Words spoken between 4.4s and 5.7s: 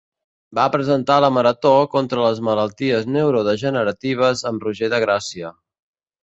amb Roger de Gràcia.